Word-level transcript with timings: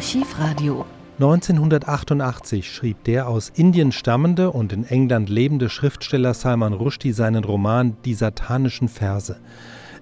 Archivradio. 0.00 0.86
1988 1.18 2.72
schrieb 2.72 3.04
der 3.04 3.28
aus 3.28 3.52
Indien 3.54 3.92
stammende 3.92 4.50
und 4.50 4.72
in 4.72 4.84
England 4.84 5.28
lebende 5.28 5.68
Schriftsteller 5.68 6.32
Salman 6.32 6.72
Rushdie 6.72 7.12
seinen 7.12 7.44
Roman 7.44 7.98
Die 8.06 8.14
satanischen 8.14 8.88
Verse. 8.88 9.36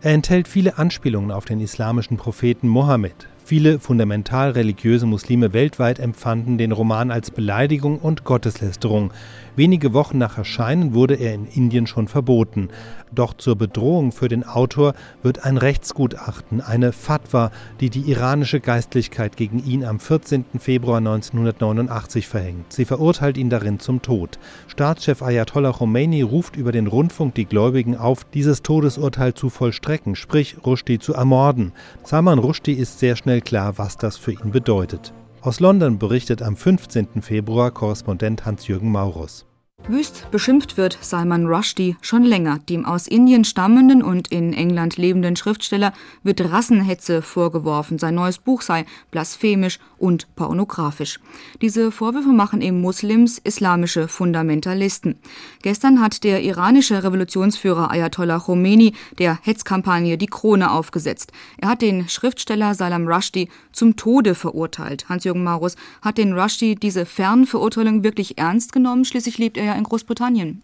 Er 0.00 0.12
enthält 0.12 0.46
viele 0.46 0.78
Anspielungen 0.78 1.32
auf 1.32 1.46
den 1.46 1.60
islamischen 1.60 2.16
Propheten 2.16 2.68
Mohammed. 2.68 3.26
Viele 3.48 3.78
fundamental 3.78 4.50
religiöse 4.50 5.06
Muslime 5.06 5.54
weltweit 5.54 6.00
empfanden 6.00 6.58
den 6.58 6.70
Roman 6.70 7.10
als 7.10 7.30
Beleidigung 7.30 7.98
und 7.98 8.24
Gotteslästerung. 8.24 9.10
Wenige 9.56 9.94
Wochen 9.94 10.18
nach 10.18 10.36
Erscheinen 10.36 10.92
wurde 10.92 11.14
er 11.14 11.32
in 11.32 11.46
Indien 11.46 11.86
schon 11.86 12.08
verboten. 12.08 12.68
Doch 13.10 13.32
zur 13.32 13.56
Bedrohung 13.56 14.12
für 14.12 14.28
den 14.28 14.44
Autor 14.44 14.92
wird 15.22 15.44
ein 15.44 15.56
Rechtsgutachten, 15.56 16.60
eine 16.60 16.92
Fatwa, 16.92 17.50
die 17.80 17.88
die 17.88 18.10
iranische 18.10 18.60
Geistlichkeit 18.60 19.38
gegen 19.38 19.64
ihn 19.64 19.82
am 19.82 19.98
14. 19.98 20.44
Februar 20.58 20.98
1989 20.98 22.28
verhängt. 22.28 22.72
Sie 22.72 22.84
verurteilt 22.84 23.38
ihn 23.38 23.48
darin 23.48 23.80
zum 23.80 24.02
Tod. 24.02 24.38
Staatschef 24.66 25.22
Ayatollah 25.22 25.72
Khomeini 25.72 26.20
ruft 26.20 26.54
über 26.54 26.70
den 26.70 26.86
Rundfunk 26.86 27.34
die 27.34 27.46
Gläubigen 27.46 27.96
auf, 27.96 28.24
dieses 28.24 28.62
Todesurteil 28.62 29.32
zu 29.32 29.48
vollstrecken, 29.48 30.16
sprich 30.16 30.58
Rushdie 30.66 30.98
zu 30.98 31.14
ermorden. 31.14 31.72
Salman 32.04 32.38
Rushdie 32.38 32.74
ist 32.74 32.98
sehr 32.98 33.16
schnell 33.16 33.37
klar, 33.40 33.78
was 33.78 33.96
das 33.96 34.16
für 34.16 34.32
ihn 34.32 34.50
bedeutet. 34.50 35.12
Aus 35.40 35.60
London 35.60 35.98
berichtet 35.98 36.42
am 36.42 36.56
15. 36.56 37.22
Februar 37.22 37.70
Korrespondent 37.70 38.44
Hans-Jürgen 38.44 38.90
Maurus. 38.90 39.46
Wüst 39.86 40.30
beschimpft 40.30 40.76
wird 40.76 40.98
Salman 41.00 41.46
Rushdie 41.46 41.96
schon 42.02 42.22
länger. 42.22 42.58
Dem 42.68 42.84
aus 42.84 43.06
Indien 43.06 43.44
stammenden 43.44 44.02
und 44.02 44.28
in 44.28 44.52
England 44.52 44.98
lebenden 44.98 45.34
Schriftsteller 45.34 45.94
wird 46.22 46.42
Rassenhetze 46.42 47.22
vorgeworfen. 47.22 47.98
Sein 47.98 48.16
neues 48.16 48.36
Buch 48.38 48.60
sei 48.60 48.84
blasphemisch 49.10 49.78
und 49.96 50.34
pornografisch. 50.36 51.20
Diese 51.62 51.90
Vorwürfe 51.90 52.32
machen 52.32 52.60
ihm 52.60 52.82
Muslims 52.82 53.38
islamische 53.38 54.08
Fundamentalisten. 54.08 55.16
Gestern 55.62 56.02
hat 56.02 56.22
der 56.22 56.42
iranische 56.42 57.02
Revolutionsführer 57.02 57.90
Ayatollah 57.90 58.40
Khomeini 58.40 58.92
der 59.18 59.38
Hetzkampagne 59.42 60.18
die 60.18 60.26
Krone 60.26 60.70
aufgesetzt. 60.70 61.32
Er 61.56 61.70
hat 61.70 61.82
den 61.82 62.08
Schriftsteller 62.10 62.74
Salam 62.74 63.08
Rushdie 63.08 63.48
zum 63.72 63.96
Tode 63.96 64.34
verurteilt. 64.34 65.08
Hans-Jürgen 65.08 65.44
Marus 65.44 65.76
hat 66.02 66.18
den 66.18 66.38
Rushdie 66.38 66.74
diese 66.74 67.06
Fernverurteilung 67.06 68.04
wirklich 68.04 68.36
ernst 68.36 68.72
genommen. 68.72 69.06
Schließlich 69.06 69.38
lebt 69.38 69.56
er 69.56 69.67
ja 69.68 69.74
in 69.74 69.84
Großbritannien. 69.84 70.62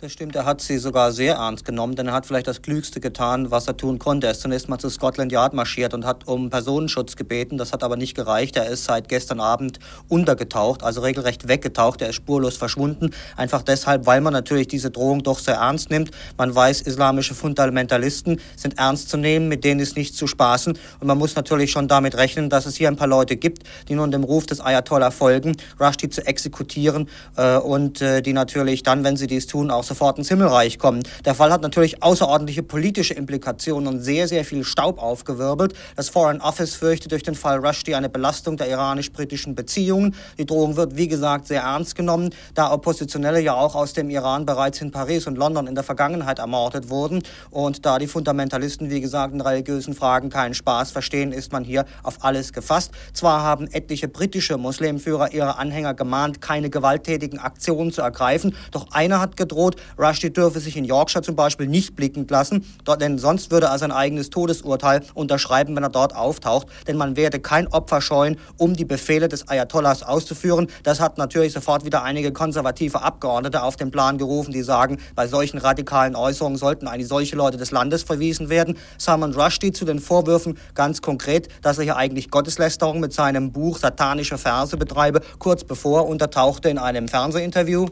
Das 0.00 0.12
stimmt, 0.12 0.36
er 0.36 0.44
hat 0.44 0.60
sie 0.60 0.78
sogar 0.78 1.10
sehr 1.10 1.34
ernst 1.34 1.64
genommen, 1.64 1.96
denn 1.96 2.06
er 2.06 2.12
hat 2.12 2.24
vielleicht 2.24 2.46
das 2.46 2.62
Klügste 2.62 3.00
getan, 3.00 3.50
was 3.50 3.66
er 3.66 3.76
tun 3.76 3.98
konnte. 3.98 4.28
Er 4.28 4.30
ist 4.30 4.42
zunächst 4.42 4.68
mal 4.68 4.78
zu 4.78 4.90
Scotland 4.90 5.32
Yard 5.32 5.54
marschiert 5.54 5.92
und 5.92 6.06
hat 6.06 6.28
um 6.28 6.50
Personenschutz 6.50 7.16
gebeten. 7.16 7.58
Das 7.58 7.72
hat 7.72 7.82
aber 7.82 7.96
nicht 7.96 8.14
gereicht. 8.14 8.56
Er 8.56 8.68
ist 8.68 8.84
seit 8.84 9.08
gestern 9.08 9.40
Abend 9.40 9.80
untergetaucht, 10.06 10.84
also 10.84 11.00
regelrecht 11.00 11.48
weggetaucht. 11.48 12.00
Er 12.00 12.10
ist 12.10 12.14
spurlos 12.14 12.56
verschwunden. 12.56 13.10
Einfach 13.36 13.62
deshalb, 13.62 14.06
weil 14.06 14.20
man 14.20 14.32
natürlich 14.32 14.68
diese 14.68 14.92
Drohung 14.92 15.24
doch 15.24 15.40
sehr 15.40 15.56
ernst 15.56 15.90
nimmt. 15.90 16.12
Man 16.36 16.54
weiß, 16.54 16.82
islamische 16.82 17.34
Fundamentalisten 17.34 18.40
sind 18.54 18.78
ernst 18.78 19.08
zu 19.08 19.16
nehmen, 19.16 19.48
mit 19.48 19.64
denen 19.64 19.80
ist 19.80 19.96
nicht 19.96 20.14
zu 20.14 20.28
spaßen. 20.28 20.78
Und 21.00 21.06
man 21.08 21.18
muss 21.18 21.34
natürlich 21.34 21.72
schon 21.72 21.88
damit 21.88 22.16
rechnen, 22.16 22.50
dass 22.50 22.66
es 22.66 22.76
hier 22.76 22.86
ein 22.86 22.94
paar 22.94 23.08
Leute 23.08 23.36
gibt, 23.36 23.64
die 23.88 23.96
nun 23.96 24.12
dem 24.12 24.22
Ruf 24.22 24.46
des 24.46 24.60
Ayatollah 24.60 25.10
folgen, 25.10 25.56
Rushdie 25.80 26.08
zu 26.08 26.24
exekutieren 26.24 27.08
äh, 27.36 27.56
und 27.56 28.00
äh, 28.00 28.22
die 28.22 28.32
natürlich 28.32 28.84
dann, 28.84 29.02
wenn 29.02 29.16
sie 29.16 29.26
dies 29.26 29.48
tun, 29.48 29.72
auch 29.72 29.87
sofort 29.88 30.18
ins 30.18 30.28
Himmelreich 30.28 30.78
kommen. 30.78 31.02
Der 31.24 31.34
Fall 31.34 31.50
hat 31.50 31.62
natürlich 31.62 32.02
außerordentliche 32.02 32.62
politische 32.62 33.14
Implikationen 33.14 33.88
und 33.88 34.00
sehr, 34.00 34.28
sehr 34.28 34.44
viel 34.44 34.64
Staub 34.64 35.02
aufgewirbelt. 35.02 35.74
Das 35.96 36.08
Foreign 36.08 36.40
Office 36.40 36.74
fürchtet 36.74 37.12
durch 37.12 37.22
den 37.22 37.34
Fall 37.34 37.58
Rushdie 37.58 37.94
eine 37.94 38.08
Belastung 38.08 38.56
der 38.56 38.68
iranisch-britischen 38.68 39.54
Beziehungen. 39.54 40.14
Die 40.38 40.46
Drohung 40.46 40.76
wird, 40.76 40.96
wie 40.96 41.08
gesagt, 41.08 41.48
sehr 41.48 41.62
ernst 41.62 41.96
genommen, 41.96 42.30
da 42.54 42.72
Oppositionelle 42.72 43.40
ja 43.40 43.54
auch 43.54 43.74
aus 43.74 43.92
dem 43.92 44.10
Iran 44.10 44.46
bereits 44.46 44.80
in 44.80 44.90
Paris 44.90 45.26
und 45.26 45.36
London 45.36 45.66
in 45.66 45.74
der 45.74 45.84
Vergangenheit 45.84 46.38
ermordet 46.38 46.90
wurden. 46.90 47.22
Und 47.50 47.84
da 47.84 47.98
die 47.98 48.06
Fundamentalisten, 48.06 48.90
wie 48.90 49.00
gesagt, 49.00 49.34
in 49.34 49.40
religiösen 49.40 49.94
Fragen 49.94 50.30
keinen 50.30 50.54
Spaß 50.54 50.90
verstehen, 50.90 51.32
ist 51.32 51.52
man 51.52 51.64
hier 51.64 51.84
auf 52.02 52.24
alles 52.24 52.52
gefasst. 52.52 52.92
Zwar 53.12 53.42
haben 53.42 53.66
etliche 53.68 54.08
britische 54.08 54.58
Muslimführer 54.58 55.32
ihre 55.32 55.58
Anhänger 55.58 55.94
gemahnt, 55.94 56.40
keine 56.40 56.70
gewalttätigen 56.70 57.38
Aktionen 57.38 57.92
zu 57.92 58.02
ergreifen, 58.02 58.54
doch 58.70 58.92
einer 58.92 59.20
hat 59.20 59.36
gedroht, 59.36 59.76
Rushdie 59.98 60.32
dürfe 60.32 60.60
sich 60.60 60.76
in 60.76 60.84
Yorkshire 60.84 61.22
zum 61.22 61.36
Beispiel 61.36 61.66
nicht 61.66 61.96
blicken 61.96 62.26
lassen, 62.28 62.64
denn 63.00 63.18
sonst 63.18 63.50
würde 63.50 63.66
er 63.66 63.78
sein 63.78 63.92
eigenes 63.92 64.30
Todesurteil 64.30 65.02
unterschreiben, 65.14 65.76
wenn 65.76 65.82
er 65.82 65.90
dort 65.90 66.14
auftaucht. 66.14 66.66
Denn 66.86 66.96
man 66.96 67.16
werde 67.16 67.40
kein 67.40 67.68
Opfer 67.68 68.00
scheuen, 68.00 68.36
um 68.56 68.74
die 68.74 68.84
Befehle 68.84 69.28
des 69.28 69.48
Ayatollahs 69.48 70.02
auszuführen. 70.02 70.68
Das 70.82 71.00
hat 71.00 71.18
natürlich 71.18 71.52
sofort 71.52 71.84
wieder 71.84 72.02
einige 72.02 72.32
konservative 72.32 73.02
Abgeordnete 73.02 73.62
auf 73.62 73.76
den 73.76 73.90
Plan 73.90 74.18
gerufen, 74.18 74.52
die 74.52 74.62
sagen, 74.62 74.98
bei 75.14 75.26
solchen 75.26 75.58
radikalen 75.58 76.16
Äußerungen 76.16 76.58
sollten 76.58 76.88
eigentlich 76.88 77.08
solche 77.08 77.36
Leute 77.36 77.56
des 77.56 77.70
Landes 77.70 78.02
verwiesen 78.02 78.48
werden. 78.48 78.76
Salman 78.98 79.34
Rushdie 79.34 79.72
zu 79.72 79.84
den 79.84 79.98
Vorwürfen 79.98 80.58
ganz 80.74 81.02
konkret, 81.02 81.48
dass 81.62 81.78
er 81.78 81.84
hier 81.84 81.96
eigentlich 81.96 82.30
Gotteslästerung 82.30 83.00
mit 83.00 83.12
seinem 83.12 83.52
Buch 83.52 83.78
Satanische 83.78 84.38
Verse 84.38 84.76
betreibe, 84.76 85.20
kurz 85.38 85.64
bevor 85.64 86.08
untertauchte 86.08 86.68
in 86.68 86.78
einem 86.78 87.08
Fernsehinterview. 87.08 87.86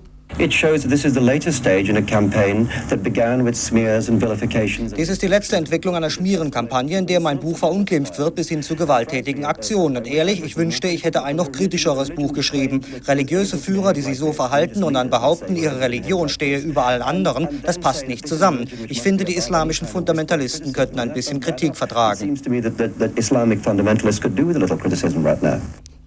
Dies 4.95 5.09
ist 5.09 5.23
die 5.23 5.29
letzte 5.29 5.57
Entwicklung 5.57 5.97
einer 5.97 6.11
Schmierenkampagne, 6.11 6.99
in 6.99 7.07
der 7.07 7.21
mein 7.21 7.41
Buch 7.41 7.57
verunglimpft 7.57 8.19
wird 8.19 8.35
bis 8.35 8.51
hin 8.51 8.63
zu 8.63 8.77
gewalttätigen 8.77 9.47
Aktionen. 9.47 9.97
Und 9.97 10.07
ehrlich, 10.07 10.45
ich 10.45 10.59
wünschte, 10.59 10.89
ich 10.89 11.05
hätte 11.05 11.25
ein 11.25 11.37
noch 11.37 11.53
kritischeres 11.53 12.11
Buch 12.11 12.35
geschrieben. 12.35 12.83
Religiöse 13.07 13.57
Führer, 13.57 13.95
die 13.95 14.03
sich 14.03 14.19
so 14.19 14.35
verhalten 14.35 14.85
und 14.85 14.93
dann 14.93 15.09
behaupten, 15.09 15.57
ihre 15.57 15.81
Religion 15.81 16.29
stehe 16.29 16.59
über 16.59 16.85
allen 16.85 17.01
anderen, 17.01 17.49
das 17.63 17.79
passt 17.79 18.07
nicht 18.07 18.29
zusammen. 18.29 18.69
Ich 18.91 19.01
finde, 19.01 19.25
die 19.25 19.37
islamischen 19.37 19.89
Fundamentalisten 19.89 20.75
könnten 20.75 21.01
ein 21.01 21.15
bisschen 21.15 21.41
Kritik 21.41 21.77
vertragen. 21.77 22.39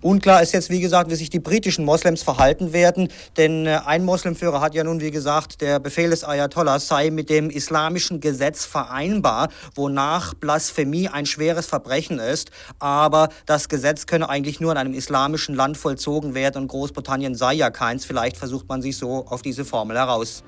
Unklar 0.01 0.41
ist 0.41 0.53
jetzt, 0.53 0.69
wie 0.69 0.79
gesagt, 0.79 1.09
wie 1.11 1.15
sich 1.15 1.29
die 1.29 1.41
britischen 1.41 1.83
Moslems 1.83 2.23
verhalten 2.23 2.71
werden, 2.71 3.09
denn 3.35 3.65
äh, 3.65 3.81
ein 3.85 4.05
Moslemführer 4.05 4.61
hat 4.61 4.73
ja 4.73 4.85
nun, 4.85 5.01
wie 5.01 5.11
gesagt, 5.11 5.59
der 5.59 5.79
Befehl 5.79 6.09
des 6.09 6.23
Ayatollahs 6.23 6.87
sei 6.87 7.09
mit 7.09 7.29
dem 7.29 7.49
islamischen 7.49 8.21
Gesetz 8.21 8.63
vereinbar, 8.63 9.49
wonach 9.75 10.33
Blasphemie 10.35 11.09
ein 11.09 11.25
schweres 11.25 11.65
Verbrechen 11.65 12.17
ist, 12.17 12.49
aber 12.79 13.27
das 13.45 13.67
Gesetz 13.67 14.05
könne 14.05 14.29
eigentlich 14.29 14.61
nur 14.61 14.71
in 14.71 14.77
einem 14.77 14.93
islamischen 14.93 15.53
Land 15.53 15.75
vollzogen 15.75 16.33
werden 16.33 16.61
und 16.61 16.67
Großbritannien 16.69 17.35
sei 17.35 17.55
ja 17.55 17.69
keins. 17.69 18.05
Vielleicht 18.05 18.37
versucht 18.37 18.69
man 18.69 18.81
sich 18.81 18.95
so 18.95 19.25
auf 19.25 19.41
diese 19.41 19.65
Formel 19.65 19.97
heraus. 19.97 20.43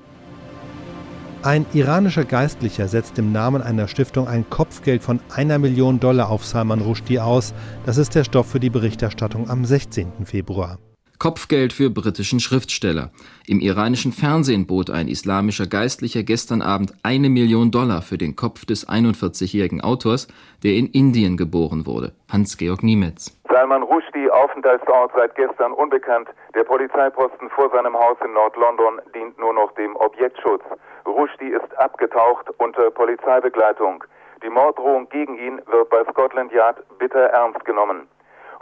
Ein 1.44 1.66
iranischer 1.72 2.24
Geistlicher 2.24 2.86
setzt 2.86 3.18
im 3.18 3.32
Namen 3.32 3.62
einer 3.62 3.88
Stiftung 3.88 4.28
ein 4.28 4.48
Kopfgeld 4.48 5.02
von 5.02 5.18
einer 5.28 5.58
Million 5.58 5.98
Dollar 5.98 6.30
auf 6.30 6.44
Salman 6.44 6.80
Rushdie 6.80 7.18
aus. 7.18 7.52
Das 7.84 7.96
ist 7.96 8.14
der 8.14 8.22
Stoff 8.22 8.48
für 8.48 8.60
die 8.60 8.70
Berichterstattung 8.70 9.50
am 9.50 9.64
16. 9.64 10.24
Februar. 10.24 10.78
Kopfgeld 11.18 11.72
für 11.72 11.90
britischen 11.90 12.38
Schriftsteller. 12.38 13.10
Im 13.44 13.58
iranischen 13.58 14.12
Fernsehen 14.12 14.66
bot 14.66 14.90
ein 14.90 15.08
islamischer 15.08 15.66
Geistlicher 15.66 16.22
gestern 16.22 16.62
Abend 16.62 16.94
eine 17.02 17.28
Million 17.28 17.72
Dollar 17.72 18.02
für 18.02 18.18
den 18.18 18.36
Kopf 18.36 18.64
des 18.64 18.88
41-jährigen 18.88 19.80
Autors, 19.80 20.28
der 20.62 20.74
in 20.74 20.86
Indien 20.88 21.36
geboren 21.36 21.86
wurde. 21.86 22.12
Hans-Georg 22.28 22.84
Niemetz. 22.84 23.36
Salman 23.52 23.82
Rushdie, 23.82 24.30
Aufenthaltsort 24.30 25.12
seit 25.14 25.34
gestern 25.34 25.74
unbekannt. 25.74 26.26
Der 26.54 26.64
Polizeiposten 26.64 27.50
vor 27.50 27.68
seinem 27.68 27.94
Haus 27.94 28.16
in 28.24 28.32
Nord-London 28.32 29.02
dient 29.14 29.38
nur 29.38 29.52
noch 29.52 29.72
dem 29.72 29.94
Objektschutz. 29.96 30.62
Rushdie 31.04 31.50
ist 31.50 31.78
abgetaucht 31.78 32.48
unter 32.56 32.90
Polizeibegleitung. 32.90 34.04
Die 34.42 34.48
Morddrohung 34.48 35.06
gegen 35.10 35.36
ihn 35.36 35.60
wird 35.66 35.90
bei 35.90 36.02
Scotland 36.04 36.50
Yard 36.50 36.78
bitter 36.98 37.24
ernst 37.24 37.62
genommen. 37.66 38.08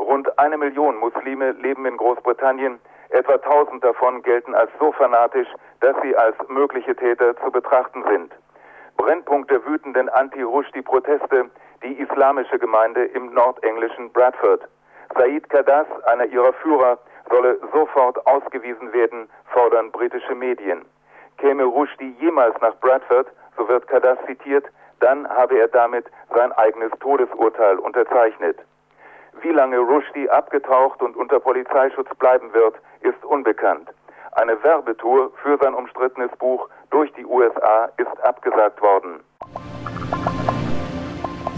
Rund 0.01 0.37
eine 0.41 0.59
Million 0.59 0.97
Muslime 0.97 1.53
leben 1.53 1.87
in 1.87 1.97
Großbritannien. 1.97 2.81
Etwa 3.11 3.39
tausend 3.39 3.85
davon 3.85 4.23
gelten 4.25 4.57
als 4.57 4.73
so 4.81 4.91
fanatisch, 4.91 5.49
dass 5.83 5.95
sie 6.03 6.17
als 6.17 6.35
mögliche 6.49 6.97
Täter 6.97 7.37
zu 7.37 7.53
betrachten 7.53 8.03
sind. 8.11 8.33
Brennpunkt 8.97 9.53
der 9.53 9.65
wütenden 9.65 10.09
Anti-Rushdie-Proteste, 10.09 11.49
die 11.85 11.93
islamische 11.93 12.59
Gemeinde 12.59 13.05
im 13.05 13.33
nordenglischen 13.33 14.11
Bradford. 14.13 14.69
Said 15.15 15.49
Kadas, 15.51 15.87
einer 16.07 16.27
ihrer 16.27 16.53
Führer, 16.55 16.99
solle 17.29 17.59
sofort 17.73 18.25
ausgewiesen 18.27 18.93
werden, 18.93 19.29
fordern 19.53 19.91
britische 19.91 20.35
Medien. 20.35 20.85
Käme 21.39 21.65
Rushdie 21.65 22.17
jemals 22.21 22.61
nach 22.61 22.75
Bradford, 22.77 23.27
so 23.57 23.69
wird 23.69 23.87
Kadas 23.89 24.19
zitiert, 24.27 24.67
dann 25.01 25.29
habe 25.29 25.59
er 25.59 25.69
damit 25.69 26.07
sein 26.35 26.53
eigenes 26.53 26.93
Todesurteil 27.01 27.79
unterzeichnet. 27.79 28.59
Wie 29.43 29.53
lange 29.53 29.79
Rushdie 29.79 30.29
abgetaucht 30.29 31.03
und 31.03 31.17
unter 31.17 31.41
Polizeischutz 31.41 32.09
bleiben 32.19 32.53
wird, 32.53 32.75
ist 33.01 33.25
unbekannt. 33.25 33.89
Eine 34.33 34.63
Werbetour 34.63 35.33
für 35.43 35.59
sein 35.59 35.75
umstrittenes 35.75 36.31
Buch 36.39 36.69
durch 36.91 37.13
die 37.15 37.25
USA 37.25 37.89
ist 37.97 38.23
abgesagt 38.23 38.81
worden. 38.83 39.21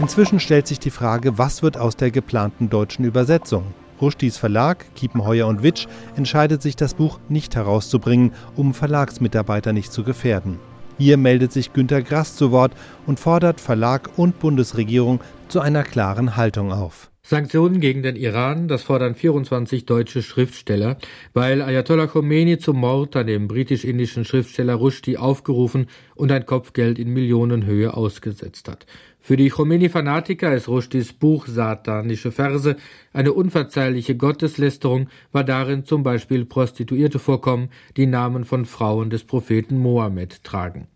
Inzwischen 0.03 0.41
stellt 0.41 0.67
sich 0.67 0.81
die 0.81 0.89
Frage, 0.89 1.37
was 1.37 1.63
wird 1.63 1.77
aus 1.77 1.95
der 1.95 2.11
geplanten 2.11 2.69
deutschen 2.69 3.05
Übersetzung? 3.05 3.73
Rushdies 4.01 4.35
Verlag, 4.35 4.85
Kiepenheuer 4.95 5.47
und 5.47 5.63
Witsch, 5.63 5.87
entscheidet 6.17 6.61
sich, 6.61 6.75
das 6.75 6.93
Buch 6.93 7.21
nicht 7.29 7.55
herauszubringen, 7.55 8.33
um 8.57 8.73
Verlagsmitarbeiter 8.73 9.71
nicht 9.71 9.93
zu 9.93 10.03
gefährden. 10.03 10.59
Hier 10.97 11.15
meldet 11.15 11.53
sich 11.53 11.71
Günter 11.71 12.01
Grass 12.01 12.35
zu 12.35 12.51
Wort 12.51 12.73
und 13.07 13.17
fordert 13.17 13.61
Verlag 13.61 14.09
und 14.17 14.39
Bundesregierung 14.39 15.21
zu 15.47 15.61
einer 15.61 15.83
klaren 15.83 16.35
Haltung 16.35 16.73
auf. 16.73 17.09
Sanktionen 17.25 17.79
gegen 17.79 18.03
den 18.03 18.17
Iran, 18.17 18.67
das 18.67 18.83
fordern 18.83 19.15
24 19.15 19.85
deutsche 19.85 20.21
Schriftsteller, 20.21 20.97
weil 21.33 21.61
Ayatollah 21.61 22.07
Khomeini 22.07 22.57
zum 22.57 22.81
Mord 22.81 23.15
an 23.15 23.27
dem 23.27 23.47
britisch-indischen 23.47 24.25
Schriftsteller 24.25 24.73
Rushdie 24.73 25.17
aufgerufen 25.17 25.87
und 26.15 26.33
ein 26.33 26.45
Kopfgeld 26.45 26.99
in 26.99 27.13
Millionenhöhe 27.13 27.93
ausgesetzt 27.93 28.67
hat. 28.67 28.85
Für 29.25 29.37
die 29.37 29.47
Khomeini-Fanatiker 29.47 30.53
ist 30.53 30.67
Rushdies 30.67 31.13
Buch 31.13 31.47
Satanische 31.47 32.33
Verse 32.33 32.75
eine 33.13 33.31
unverzeihliche 33.31 34.17
Gotteslästerung, 34.17 35.07
war 35.31 35.45
darin 35.45 35.85
zum 35.85 36.03
Beispiel 36.03 36.43
Prostituierte 36.43 37.19
vorkommen, 37.19 37.69
die 37.95 38.05
Namen 38.05 38.43
von 38.43 38.65
Frauen 38.65 39.09
des 39.09 39.23
Propheten 39.23 39.77
Mohammed 39.77 40.43
tragen. 40.43 40.87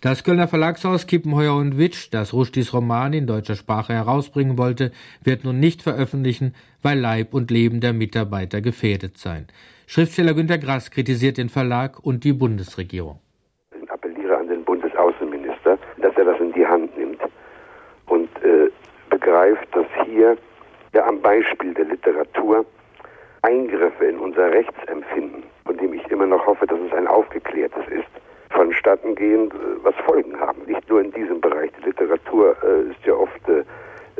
Das 0.00 0.22
Kölner 0.22 0.46
Verlagshaus 0.46 1.08
Kippenheuer 1.08 1.56
und 1.56 1.76
Witsch, 1.76 2.10
das 2.12 2.32
Rushdies 2.32 2.72
Roman 2.72 3.12
in 3.12 3.26
deutscher 3.26 3.56
Sprache 3.56 3.92
herausbringen 3.92 4.56
wollte, 4.56 4.92
wird 5.24 5.42
nun 5.42 5.58
nicht 5.58 5.82
veröffentlichen, 5.82 6.54
weil 6.80 7.00
Leib 7.00 7.34
und 7.34 7.50
Leben 7.50 7.80
der 7.80 7.92
Mitarbeiter 7.92 8.60
gefährdet 8.60 9.18
seien. 9.18 9.48
Schriftsteller 9.88 10.34
Günter 10.34 10.58
Grass 10.58 10.92
kritisiert 10.92 11.38
den 11.38 11.48
Verlag 11.48 11.98
und 11.98 12.22
die 12.22 12.34
Bundesregierung. 12.34 13.18
Ich 13.82 13.90
appelliere 13.90 14.36
an 14.36 14.46
den 14.46 14.62
Bundesaußenminister, 14.62 15.76
dass 16.00 16.16
er 16.16 16.24
das 16.24 16.38
in 16.38 16.52
die 16.52 16.64
Hand 16.64 16.96
nimmt 16.96 17.18
und 18.06 18.28
äh, 18.42 18.70
begreift, 19.10 19.66
dass 19.72 19.86
hier 20.14 20.36
ja, 20.92 21.06
am 21.06 21.20
Beispiel 21.20 21.74
der 21.74 21.86
Literatur 21.86 22.64
Eingriffe 23.42 24.06
in 24.06 24.18
unser 24.18 24.50
Rechtsempfinden, 24.50 25.42
von 25.66 25.76
dem 25.76 25.92
ich 25.92 26.10
immer 26.10 26.26
noch 26.26 26.46
hoffe, 26.46 26.66
dass 26.66 26.80
es 26.80 26.92
ein 26.94 27.06
aufgeklärtes 27.06 27.86
ist, 27.88 28.08
vonstatten 28.50 29.14
gehen, 29.14 29.52
was 29.82 29.94
Folgen 30.06 30.38
haben. 30.40 30.62
Nicht 30.66 30.88
nur 30.88 31.02
in 31.02 31.12
diesem 31.12 31.40
Bereich. 31.40 31.70
Die 31.78 31.84
Literatur 31.84 32.56
äh, 32.62 32.90
ist 32.90 33.04
ja 33.04 33.14
oft 33.14 33.48
äh, 33.48 33.64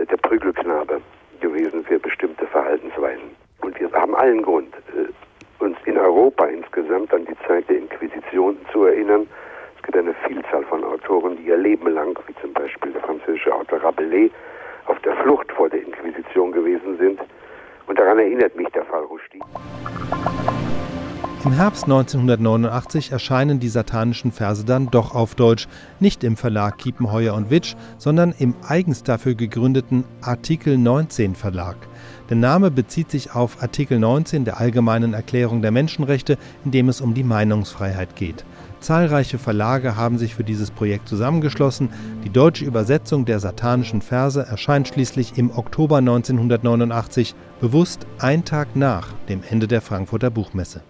der 0.04 0.16
Prügelknabe 0.18 1.00
gewesen 1.40 1.84
für 1.84 1.98
bestimmte 1.98 2.46
Verhaltensweisen. 2.46 3.30
Und 3.62 3.80
wir 3.80 3.90
haben 3.92 4.14
allen 4.14 4.42
Grund, 4.42 4.74
äh, 4.94 5.62
uns 5.62 5.78
in 5.86 5.96
Europa 5.96 6.44
insgesamt 6.46 7.14
an 7.14 7.24
die 7.24 7.36
Zeit 7.46 7.68
der 7.70 7.78
Inquisition 7.78 8.58
zu 8.72 8.84
erinnern. 8.84 9.26
Es 9.76 9.82
gibt 9.84 9.96
eine 9.96 10.14
Vielzahl 10.26 10.64
von 10.64 10.84
Autoren, 10.84 11.36
die 11.36 11.44
ihr 11.44 11.56
Leben 11.56 11.88
lang, 11.88 12.18
wie 12.26 12.34
zum 12.42 12.52
Beispiel 12.52 12.92
der 12.92 13.00
französische 13.02 13.54
Autor 13.54 13.82
Rabelais, 13.82 14.30
auf 14.86 14.98
der 15.00 15.16
Flucht 15.16 15.50
vor 15.52 15.68
der 15.70 15.80
Inquisition 15.80 16.52
gewesen 16.52 16.98
sind. 16.98 17.20
Und 17.86 17.98
daran 17.98 18.18
erinnert 18.34 18.56
mich 18.56 18.68
der 18.74 18.84
Fall 18.84 19.04
Rushdie. 19.04 19.40
Im 21.44 21.52
Herbst 21.52 21.84
1989 21.84 23.12
erscheinen 23.12 23.60
die 23.60 23.68
satanischen 23.68 24.32
Verse 24.32 24.64
dann 24.64 24.90
doch 24.90 25.14
auf 25.14 25.34
Deutsch, 25.34 25.68
nicht 26.00 26.24
im 26.24 26.36
Verlag 26.36 26.78
Kiepenheuer 26.78 27.34
und 27.34 27.50
Witsch, 27.50 27.76
sondern 27.98 28.34
im 28.38 28.54
eigens 28.66 29.02
dafür 29.02 29.34
gegründeten 29.34 30.04
Artikel 30.22 30.78
19 30.78 31.34
Verlag. 31.34 31.76
Der 32.30 32.38
Name 32.38 32.70
bezieht 32.70 33.10
sich 33.10 33.34
auf 33.34 33.62
Artikel 33.62 33.98
19 33.98 34.46
der 34.46 34.58
Allgemeinen 34.58 35.12
Erklärung 35.12 35.60
der 35.60 35.70
Menschenrechte, 35.70 36.38
in 36.64 36.70
dem 36.70 36.88
es 36.88 37.02
um 37.02 37.12
die 37.12 37.24
Meinungsfreiheit 37.24 38.16
geht. 38.16 38.46
Zahlreiche 38.84 39.38
Verlage 39.38 39.96
haben 39.96 40.18
sich 40.18 40.34
für 40.34 40.44
dieses 40.44 40.70
Projekt 40.70 41.08
zusammengeschlossen. 41.08 41.88
Die 42.22 42.28
deutsche 42.28 42.66
Übersetzung 42.66 43.24
der 43.24 43.40
satanischen 43.40 44.02
Verse 44.02 44.42
erscheint 44.42 44.88
schließlich 44.88 45.38
im 45.38 45.50
Oktober 45.56 45.96
1989, 45.96 47.34
bewusst 47.62 48.06
ein 48.18 48.44
Tag 48.44 48.76
nach 48.76 49.14
dem 49.30 49.40
Ende 49.48 49.68
der 49.68 49.80
Frankfurter 49.80 50.28
Buchmesse. 50.28 50.82